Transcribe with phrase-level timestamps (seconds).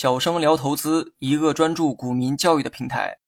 [0.00, 3.18] 小生聊投资，一个专注股民教育的平台。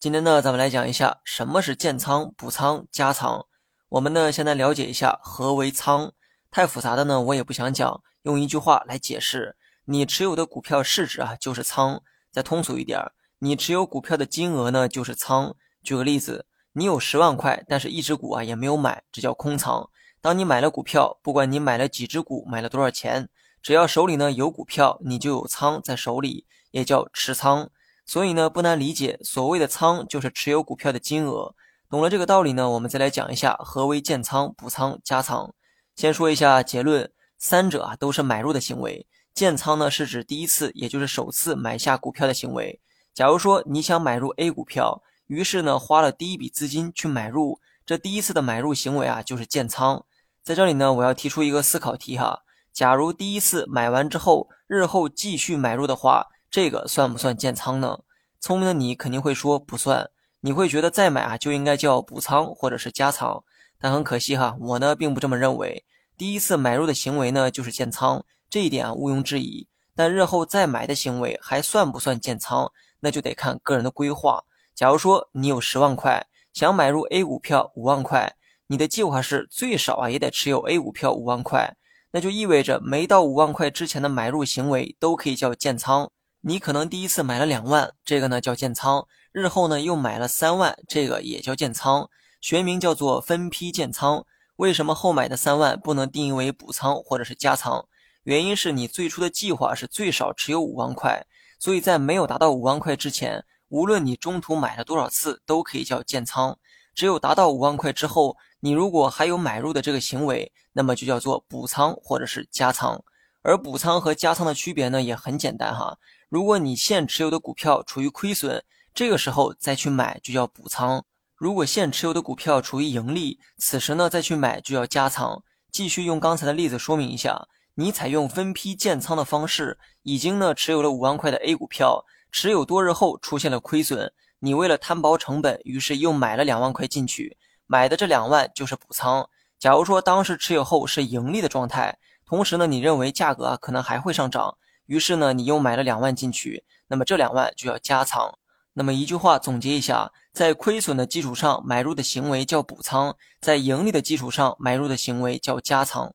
[0.00, 3.46] 今天呢，咱们来讲一下什么是建仓、补仓、加仓。
[3.88, 6.12] 我们呢，先来了解一下何为仓。
[6.50, 9.54] 太复杂的呢，我也不想讲，用一句话来解释：
[9.84, 12.02] 你持有的股票市值啊，就是仓。
[12.32, 13.00] 再通俗一点，
[13.38, 15.54] 你持有股票的金额呢，就是仓。
[15.84, 19.88] 举个例子，你有十万块，但是一只股啊也没有买，这叫空仓。
[20.20, 23.28] 当你买了股票，不管你买了几只股，买了多少钱，
[23.62, 27.70] 只要手里呢有股票，你就有仓在手里，也叫持仓。
[28.06, 31.54] 所以呢，不难理解，所谓的仓就是持有股票的金额。
[31.90, 35.54] 懂了这个道理呢，我们再来讲一下何为建仓、补仓、加仓。
[35.96, 39.06] 先说一下结论，三者啊都是买入的行为。
[39.34, 42.80] 建仓呢是指第一次，也就是首次买下股票的行为。
[43.14, 50.04] 假如说你想买入 A 股票，于是呢花了第一笔资金去买入，这第一次的买入行为啊就是建仓。
[50.42, 58.00] 在这里呢，我要提出一个思考题哈：假如第一次买完之后，日后继续买入的话，这个算不算建仓呢？
[58.40, 60.10] 聪明的你肯定会说不算。
[60.40, 63.42] 你会觉得再买啊就应该叫补仓或者是加仓，
[63.80, 65.84] 但很可惜哈，我呢并不这么认为。
[66.16, 69.66] 第一次买入的行为呢就是建仓，这一点啊毋庸置疑。
[69.96, 72.70] 但日后再买的行为还算不算建仓，
[73.00, 74.44] 那就得看个人的规划。
[74.72, 78.32] 假如说你有十万块，想买入 A 股票五万块，
[78.68, 81.76] 你的计划是最少啊也得持有 A 股票五万块，
[82.10, 86.10] 那就意味着没到五万块之前的买入行为都可以叫建仓。
[86.40, 89.06] 你可能第一次买了两万，这个呢叫建仓。
[89.32, 92.08] 日后呢，又买了三万，这个也叫建仓，
[92.40, 94.24] 学名叫做分批建仓。
[94.56, 97.86] 为什么后买的三万不能定义为补仓或者是加仓？
[98.22, 101.26] 原因是你最初的计划是最少持有五万块，
[101.58, 106.58] 所以在没有达到五万块之前，无论你中途买了多少次，都可以叫建仓。
[106.98, 113.04] 只有达到五万块之后，你如果还有买入的这个行为，那么就叫做补仓或者是加仓。
[113.42, 115.96] 而补仓和加仓的区别呢，也很简单哈。
[116.28, 121.04] 如果你现持有的股票处于亏损，这个时候再去买就叫补仓。
[121.36, 125.44] 如果现持有的股票处于盈利，此时呢再去买就要加仓。
[125.70, 139.28] 继续用刚才的例子说明一下，你采用分批建仓的方式，已经呢持有了五万块的 A 股票，持有多日后出现了亏损，你为了摊薄成本，于是又买了两万块进去，买的这两万就是补仓。
[139.58, 144.56] 假如说当时持有后是盈利的状态，同时呢你认为价格啊可能还会上涨，
[144.86, 148.38] 于是呢你又买了两万进去，那么这两万就要加仓。
[148.74, 156.14] 那么一句话总结一下，在亏损的基础上买入的行为叫补仓，在盈利的基础上买入的行为叫加仓。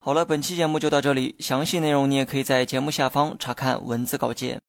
[0.00, 4.60] 好了，本期节目就到这里，详细内容你也可以在节目下方查看文字稿件。